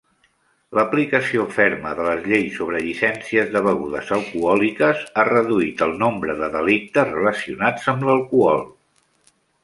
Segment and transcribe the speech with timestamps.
[0.77, 6.49] L'aplicació ferma de les lleis sobre llicències de begudes alcohòliques ha reduït el nombre de
[6.55, 8.65] delictes relacionats amb l'alcohol.